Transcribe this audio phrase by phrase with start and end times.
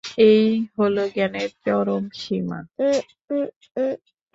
[0.27, 0.45] এই
[0.77, 2.59] হল জ্ঞানের চরম সীমা।